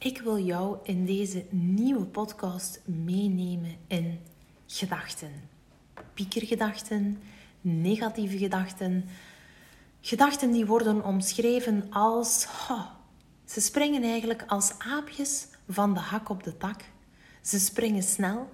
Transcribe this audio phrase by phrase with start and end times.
[0.00, 4.20] Ik wil jou in deze nieuwe podcast meenemen in
[4.66, 5.30] gedachten.
[6.14, 7.22] Piekergedachten,
[7.60, 9.08] negatieve gedachten.
[10.00, 12.48] Gedachten die worden omschreven als.
[13.52, 16.84] ze springen eigenlijk als aapjes van de hak op de tak.
[17.40, 18.50] Ze springen snel.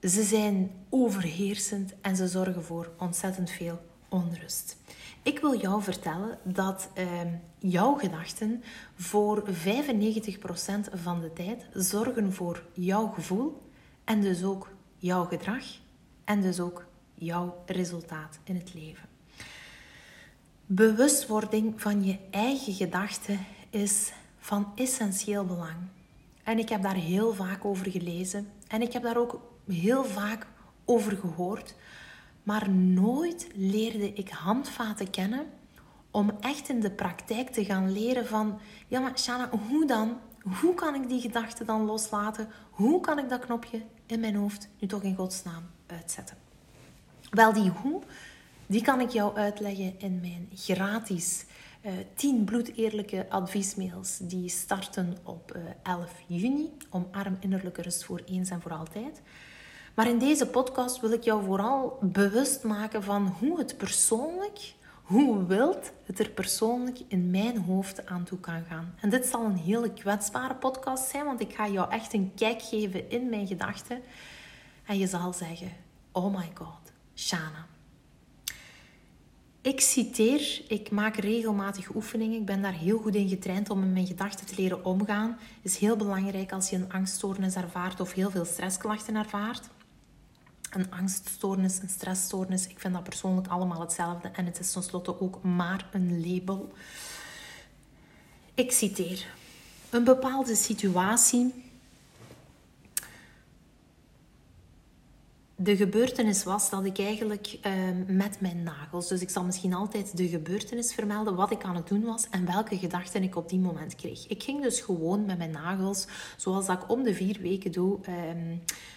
[0.00, 3.80] Ze zijn overheersend en ze zorgen voor ontzettend veel
[4.12, 4.76] onrust.
[5.22, 7.06] Ik wil jou vertellen dat uh,
[7.58, 8.62] jouw gedachten
[8.94, 9.52] voor 95%
[10.92, 13.62] van de tijd zorgen voor jouw gevoel
[14.04, 15.64] en dus ook jouw gedrag
[16.24, 16.84] en dus ook
[17.14, 19.08] jouw resultaat in het leven.
[20.66, 23.38] Bewustwording van je eigen gedachten
[23.70, 25.76] is van essentieel belang.
[26.42, 30.46] En ik heb daar heel vaak over gelezen en ik heb daar ook heel vaak
[30.84, 31.74] over gehoord.
[32.42, 35.46] Maar nooit leerde ik handvaten kennen
[36.10, 38.58] om echt in de praktijk te gaan leren van...
[38.88, 40.18] Ja, maar Shana, hoe dan?
[40.60, 42.48] Hoe kan ik die gedachte dan loslaten?
[42.70, 46.36] Hoe kan ik dat knopje in mijn hoofd nu toch in godsnaam uitzetten?
[47.30, 48.02] Wel, die hoe,
[48.66, 51.44] die kan ik jou uitleggen in mijn gratis
[51.84, 54.18] uh, eh, 10 bloedeerlijke adviesmails.
[54.18, 56.70] Die starten op uh, eh, 11 juni.
[56.90, 59.22] Omarm innerlijke rust voor eens en voor altijd.
[59.94, 65.46] Maar in deze podcast wil ik jou vooral bewust maken van hoe het persoonlijk, hoe
[65.46, 68.94] wild het er persoonlijk in mijn hoofd aan toe kan gaan.
[69.00, 72.62] En dit zal een hele kwetsbare podcast zijn, want ik ga jou echt een kijk
[72.62, 74.00] geven in mijn gedachten.
[74.86, 75.72] En je zal zeggen:
[76.12, 77.66] Oh my god, Shana.
[79.60, 82.38] Ik citeer, ik maak regelmatig oefeningen.
[82.38, 85.38] Ik ben daar heel goed in getraind om met mijn gedachten te leren omgaan.
[85.62, 89.68] Is heel belangrijk als je een angststoornis ervaart of heel veel stressklachten ervaart
[90.74, 92.66] een angststoornis, een stressstoornis.
[92.66, 96.72] Ik vind dat persoonlijk allemaal hetzelfde en het is tenslotte ook maar een label.
[98.54, 99.26] Ik citeer:
[99.90, 101.71] Een bepaalde situatie.
[105.62, 107.72] De gebeurtenis was dat ik eigenlijk uh,
[108.06, 111.88] met mijn nagels, dus ik zal misschien altijd de gebeurtenis vermelden, wat ik aan het
[111.88, 114.26] doen was en welke gedachten ik op die moment kreeg.
[114.26, 116.06] Ik ging dus gewoon met mijn nagels,
[116.36, 118.14] zoals dat ik om de vier weken doe, uh,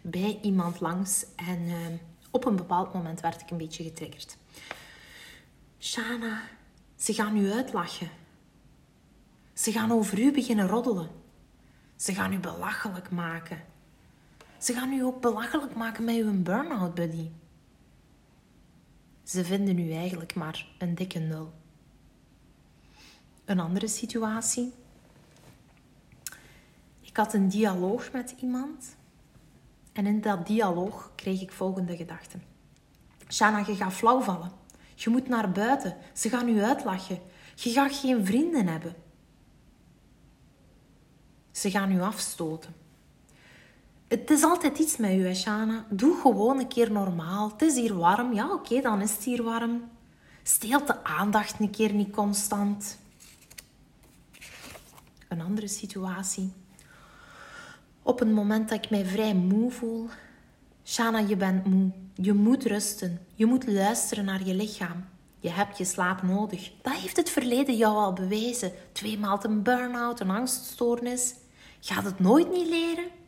[0.00, 1.26] bij iemand langs.
[1.36, 1.76] En uh,
[2.30, 4.36] op een bepaald moment werd ik een beetje getriggerd.
[5.78, 6.42] Shana,
[6.96, 8.10] ze gaan u uitlachen.
[9.54, 11.08] Ze gaan over u beginnen roddelen.
[11.96, 13.69] Ze gaan u belachelijk maken.
[14.60, 17.30] Ze gaan u ook belachelijk maken met uw burn-out buddy.
[19.22, 21.52] Ze vinden u eigenlijk maar een dikke nul.
[23.44, 24.72] Een andere situatie.
[27.00, 28.96] Ik had een dialoog met iemand
[29.92, 32.42] en in dat dialoog kreeg ik volgende gedachten.
[33.28, 34.52] Shana, je gaat flauw vallen.
[34.94, 35.96] Je moet naar buiten.
[36.12, 37.20] Ze gaan u uitlachen.
[37.54, 38.94] Je gaat geen vrienden hebben.
[41.50, 42.79] Ze gaan u afstoten.
[44.10, 45.84] Het is altijd iets met u, Shana.
[45.90, 47.50] Doe gewoon een keer normaal.
[47.50, 48.34] Het is hier warm.
[48.34, 49.90] Ja, oké, dan is het hier warm.
[50.42, 52.98] Steelt de aandacht een keer niet constant.
[55.28, 56.52] Een andere situatie.
[58.02, 60.08] Op een moment dat ik mij vrij moe voel.
[60.84, 61.90] Shana, je bent moe.
[62.14, 63.26] Je moet rusten.
[63.34, 65.04] Je moet luisteren naar je lichaam.
[65.38, 66.72] Je hebt je slaap nodig.
[66.82, 68.72] Dat heeft het verleden jou al bewezen.
[68.92, 71.34] Tweemaal een burn-out, een angststoornis.
[71.80, 73.18] Gaat het nooit niet leren?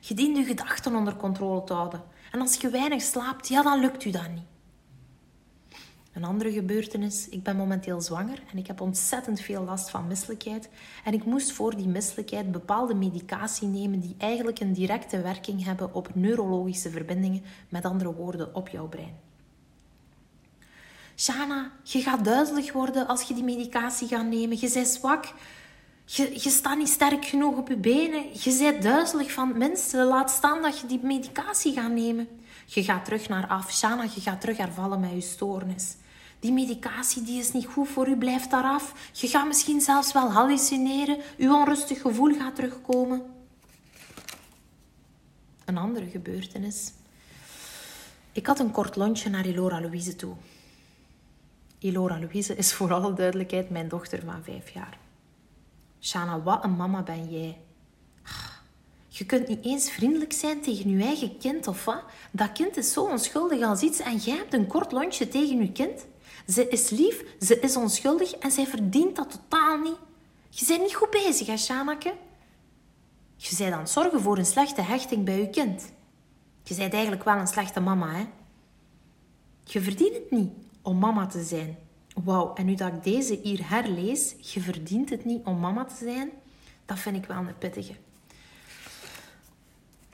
[0.00, 2.02] Je dient je gedachten onder controle te houden.
[2.32, 4.48] En als je weinig slaapt, ja, dan lukt u dat niet.
[6.12, 10.68] Een andere gebeurtenis, ik ben momenteel zwanger en ik heb ontzettend veel last van misselijkheid.
[11.04, 15.94] En ik moest voor die misselijkheid bepaalde medicatie nemen die eigenlijk een directe werking hebben
[15.94, 19.16] op neurologische verbindingen, met andere woorden op jouw brein.
[21.16, 24.60] Shana, je gaat duizelig worden als je die medicatie gaat nemen.
[24.60, 25.24] Je bent zwak.
[26.12, 28.24] Je, je staat niet sterk genoeg op je benen.
[28.32, 30.06] Je bent duizelig van mensen.
[30.06, 32.28] Laat staan dat je die medicatie gaat nemen.
[32.66, 33.72] Je gaat terug naar af.
[33.72, 35.96] Shana, je gaat terug hervallen met je stoornis.
[36.40, 39.10] Die medicatie die is niet goed voor u, blijft daar af.
[39.12, 41.18] Je gaat misschien zelfs wel hallucineren.
[41.38, 43.22] Uw onrustig gevoel gaat terugkomen.
[45.64, 46.92] Een andere gebeurtenis.
[48.32, 50.34] Ik had een kort lontje naar Elora Louise toe.
[51.78, 54.98] Elora Louise is voor alle duidelijkheid mijn dochter van vijf jaar.
[56.00, 57.60] Shana, wat een mama ben jij.
[59.08, 62.02] Je kunt niet eens vriendelijk zijn tegen je eigen kind of wat?
[62.30, 65.72] Dat kind is zo onschuldig als iets en jij hebt een kort lontje tegen je
[65.72, 66.06] kind?
[66.46, 69.98] Ze is lief, ze is onschuldig en zij verdient dat totaal niet.
[70.50, 72.14] Je bent niet goed bezig, hè, Shanake?
[73.36, 75.92] Je bent aan het zorgen voor een slechte hechting bij je kind.
[76.62, 78.26] Je bent eigenlijk wel een slechte mama, hè?
[79.64, 81.78] Je verdient het niet om mama te zijn.
[82.14, 86.04] Wauw, en nu dat ik deze hier herlees, je verdient het niet om mama te
[86.04, 86.30] zijn,
[86.86, 87.94] Dat vind ik wel een pittige.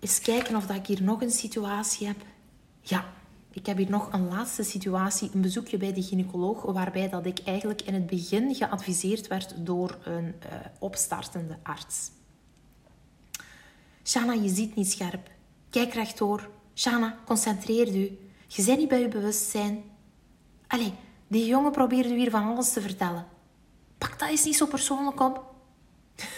[0.00, 2.16] Eens kijken of dat ik hier nog een situatie heb.
[2.80, 3.12] Ja,
[3.50, 7.38] ik heb hier nog een laatste situatie, een bezoekje bij de gynaecoloog, waarbij dat ik
[7.44, 12.10] eigenlijk in het begin geadviseerd werd door een uh, opstartende arts.
[14.04, 15.30] Shana, je ziet niet scherp.
[15.70, 16.48] Kijk rechtdoor.
[16.74, 18.18] Shana, concentreer u.
[18.46, 19.82] Je bent niet bij je bewustzijn.
[20.66, 20.94] Allee,
[21.32, 23.26] die jongen probeert u hier van alles te vertellen.
[23.98, 25.54] Pak dat eens niet zo persoonlijk op.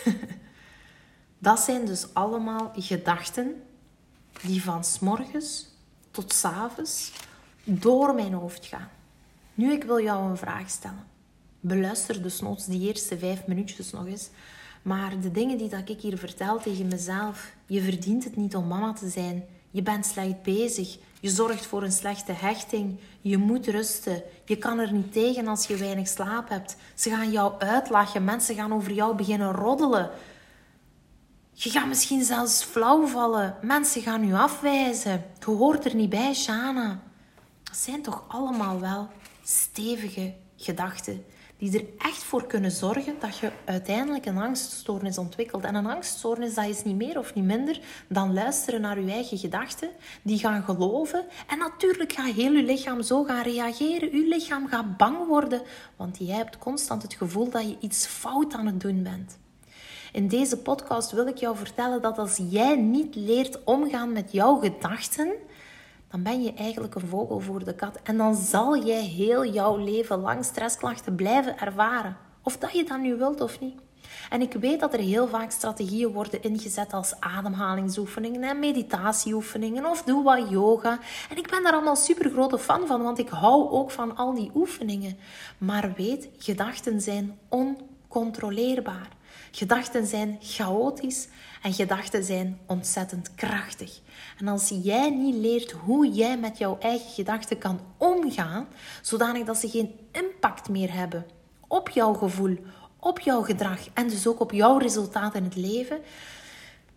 [1.39, 3.63] dat zijn dus allemaal gedachten
[4.43, 5.69] die van morgens
[6.11, 7.13] tot s avonds
[7.65, 8.89] door mijn hoofd gaan.
[9.55, 11.07] Nu, ik wil jou een vraag stellen.
[11.61, 14.31] Beluister dus noods die eerste vijf minuutjes nog eens.
[14.83, 18.67] Maar de dingen die dat ik hier vertel tegen mezelf, je verdient het niet om
[18.67, 19.45] mama te zijn.
[19.75, 20.99] Je bent slecht bezig.
[21.21, 22.99] Je zorgt voor een slechte hechting.
[23.21, 24.23] Je moet rusten.
[24.45, 26.77] Je kan er niet tegen als je weinig slaap hebt.
[26.95, 28.25] Ze gaan jou uitlachen.
[28.25, 30.11] Mensen gaan over jou beginnen roddelen.
[31.53, 33.57] Je gaat misschien zelfs flauw vallen.
[33.63, 35.25] Mensen gaan je afwijzen.
[35.39, 37.01] Je hoort er niet bij, Shana.
[37.63, 39.09] Dat zijn toch allemaal wel
[39.43, 41.25] stevige gedachten
[41.59, 45.65] die er echt voor kunnen zorgen dat je uiteindelijk een angststoornis ontwikkelt.
[45.65, 49.39] En een angststoornis dat is niet meer of niet minder dan luisteren naar je eigen
[49.39, 49.89] gedachten,
[50.23, 51.25] die gaan geloven.
[51.47, 54.17] En natuurlijk gaat heel je lichaam zo gaan reageren.
[54.17, 55.63] Je lichaam gaat bang worden,
[55.97, 59.39] want jij hebt constant het gevoel dat je iets fout aan het doen bent.
[60.13, 64.57] In deze podcast wil ik jou vertellen dat als jij niet leert omgaan met jouw
[64.57, 65.33] gedachten,
[66.15, 67.99] dan ben je eigenlijk een vogel voor de kat.
[68.03, 72.17] En dan zal jij heel jouw leven lang stressklachten blijven ervaren.
[72.43, 73.75] Of dat je dat nu wilt of niet.
[74.31, 80.03] En ik weet dat er heel vaak strategieën worden ingezet als ademhalingsoefeningen en meditatieoefeningen of
[80.03, 80.99] doe wat yoga.
[81.31, 84.35] En ik ben daar allemaal super grote fan van, want ik hou ook van al
[84.35, 85.17] die oefeningen.
[85.59, 89.09] Maar weet, gedachten zijn oncontroleerbaar.
[89.51, 91.29] Gedachten zijn chaotisch
[91.63, 94.01] en gedachten zijn ontzettend krachtig.
[94.39, 98.67] En als jij niet leert hoe jij met jouw eigen gedachten kan omgaan,
[99.03, 101.27] zodanig dat ze geen impact meer hebben
[101.69, 102.59] op jouw gevoel,
[102.99, 105.99] op jouw gedrag en dus ook op jouw resultaat in het leven,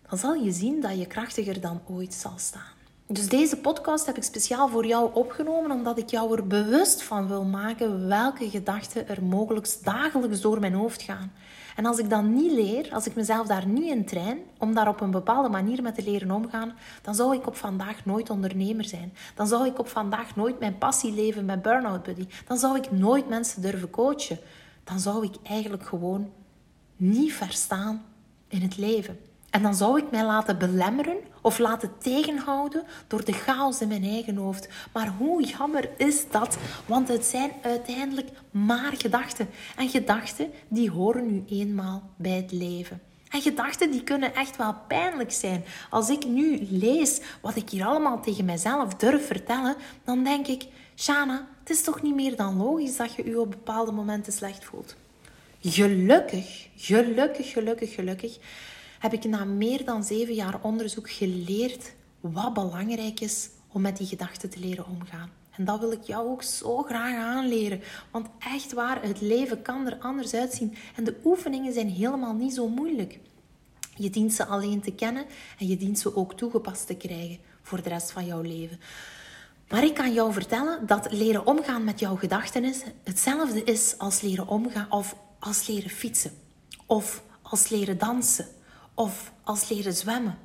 [0.08, 2.76] dan zal je zien dat je krachtiger dan ooit zal staan.
[3.06, 7.28] Dus deze podcast heb ik speciaal voor jou opgenomen omdat ik jou er bewust van
[7.28, 11.32] wil maken welke gedachten er mogelijk dagelijks door mijn hoofd gaan.
[11.78, 14.88] En als ik dat niet leer, als ik mezelf daar niet in train, om daar
[14.88, 16.72] op een bepaalde manier mee te leren omgaan,
[17.02, 19.12] dan zou ik op vandaag nooit ondernemer zijn.
[19.34, 22.26] Dan zou ik op vandaag nooit mijn passie leven met Burnout Buddy.
[22.46, 24.38] Dan zou ik nooit mensen durven coachen.
[24.84, 26.30] Dan zou ik eigenlijk gewoon
[26.96, 28.04] niet verstaan
[28.48, 29.18] in het leven.
[29.50, 34.04] En dan zou ik mij laten belemmeren of laten tegenhouden door de chaos in mijn
[34.04, 34.68] eigen hoofd.
[34.92, 36.58] Maar hoe jammer is dat?
[36.86, 39.48] Want het zijn uiteindelijk maar gedachten.
[39.76, 43.00] En gedachten die horen nu eenmaal bij het leven.
[43.28, 45.64] En gedachten die kunnen echt wel pijnlijk zijn.
[45.90, 50.66] Als ik nu lees wat ik hier allemaal tegen mijzelf durf vertellen, dan denk ik,
[50.96, 54.64] Shana, het is toch niet meer dan logisch dat je je op bepaalde momenten slecht
[54.64, 54.96] voelt.
[55.60, 58.38] Gelukkig, gelukkig, gelukkig, gelukkig
[58.98, 64.06] heb ik na meer dan zeven jaar onderzoek geleerd wat belangrijk is om met die
[64.06, 65.30] gedachten te leren omgaan.
[65.50, 67.80] En dat wil ik jou ook zo graag aanleren.
[68.10, 70.74] Want echt waar, het leven kan er anders uitzien.
[70.96, 73.18] En de oefeningen zijn helemaal niet zo moeilijk.
[73.96, 75.24] Je dient ze alleen te kennen
[75.58, 78.80] en je dient ze ook toegepast te krijgen voor de rest van jouw leven.
[79.68, 84.20] Maar ik kan jou vertellen dat leren omgaan met jouw gedachten is hetzelfde is als
[84.20, 86.32] leren omgaan of als leren fietsen
[86.86, 88.46] of als leren dansen
[88.98, 90.38] of als leren zwemmen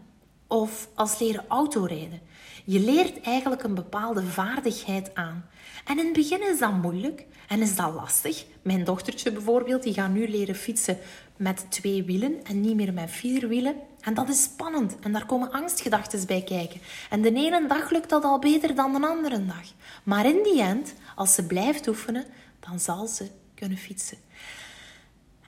[0.47, 2.21] of als leren autorijden.
[2.65, 5.45] Je leert eigenlijk een bepaalde vaardigheid aan.
[5.85, 8.45] En in het begin is dat moeilijk en is dat lastig.
[8.61, 10.97] Mijn dochtertje bijvoorbeeld, die gaat nu leren fietsen
[11.37, 13.75] met twee wielen en niet meer met vier wielen.
[13.99, 16.81] En dat is spannend en daar komen angstgedachten bij kijken.
[17.09, 19.73] En de ene dag lukt dat al beter dan de andere dag.
[20.03, 22.25] Maar in die end, als ze blijft oefenen,
[22.59, 24.17] dan zal ze kunnen fietsen.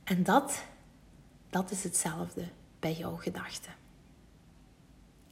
[0.03, 0.61] En dat,
[1.49, 2.43] dat is hetzelfde
[2.85, 3.71] bij jouw gedachten.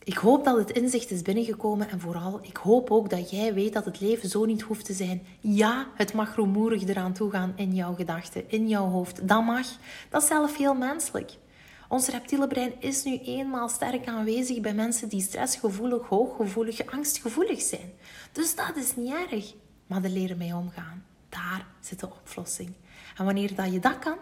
[0.03, 3.73] Ik hoop dat het inzicht is binnengekomen en vooral, ik hoop ook dat jij weet
[3.73, 5.25] dat het leven zo niet hoeft te zijn.
[5.39, 9.27] Ja, het mag rumoerig eraan toe gaan in jouw gedachten, in jouw hoofd.
[9.27, 9.67] Dat mag.
[10.09, 11.31] Dat is zelf heel menselijk.
[11.89, 17.93] Ons reptiele brein is nu eenmaal sterk aanwezig bij mensen die stressgevoelig, hooggevoelig, angstgevoelig zijn.
[18.31, 19.53] Dus dat is niet erg.
[19.87, 21.05] Maar er leren mee omgaan.
[21.29, 22.73] Daar zit de oplossing.
[23.17, 24.17] En wanneer dat je dat kan,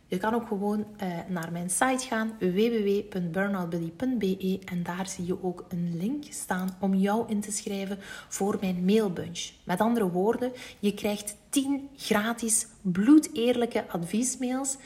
[0.08, 0.86] Je kan ook gewoon uh,
[1.28, 7.28] naar mijn site gaan www.burnoutbuddy.be en daar zie je ook een link staan om jou
[7.28, 7.98] in te schrijven
[8.28, 9.50] voor mijn mailbunch.
[9.64, 14.76] Met andere woorden, je krijgt 10 gratis bloedeerlijke adviesmails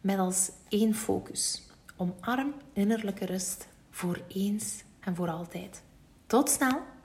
[0.00, 1.62] met als één focus.
[1.96, 5.82] Omarm innerlijke rust voor eens en voor altijd.
[6.26, 6.95] Tot snel!